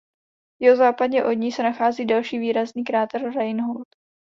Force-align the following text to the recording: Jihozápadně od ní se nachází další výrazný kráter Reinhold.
Jihozápadně 0.59 1.23
od 1.25 1.31
ní 1.33 1.51
se 1.51 1.63
nachází 1.63 2.05
další 2.05 2.39
výrazný 2.39 2.83
kráter 2.83 3.33
Reinhold. 3.33 3.87